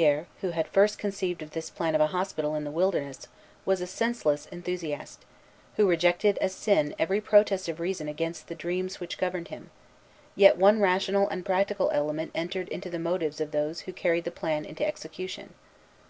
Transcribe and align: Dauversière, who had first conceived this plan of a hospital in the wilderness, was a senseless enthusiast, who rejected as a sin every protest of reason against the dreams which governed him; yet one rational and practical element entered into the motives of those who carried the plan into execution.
Dauversière, 0.00 0.24
who 0.40 0.48
had 0.52 0.66
first 0.68 0.98
conceived 0.98 1.40
this 1.50 1.68
plan 1.68 1.94
of 1.94 2.00
a 2.00 2.06
hospital 2.06 2.54
in 2.54 2.64
the 2.64 2.70
wilderness, 2.70 3.28
was 3.66 3.82
a 3.82 3.86
senseless 3.86 4.46
enthusiast, 4.50 5.26
who 5.76 5.86
rejected 5.86 6.38
as 6.38 6.54
a 6.54 6.56
sin 6.56 6.94
every 6.98 7.20
protest 7.20 7.68
of 7.68 7.80
reason 7.80 8.08
against 8.08 8.48
the 8.48 8.54
dreams 8.54 8.98
which 8.98 9.18
governed 9.18 9.48
him; 9.48 9.68
yet 10.34 10.56
one 10.56 10.80
rational 10.80 11.28
and 11.28 11.44
practical 11.44 11.90
element 11.90 12.30
entered 12.34 12.70
into 12.70 12.88
the 12.88 12.98
motives 12.98 13.42
of 13.42 13.50
those 13.50 13.80
who 13.80 13.92
carried 13.92 14.24
the 14.24 14.30
plan 14.30 14.64
into 14.64 14.86
execution. 14.86 15.52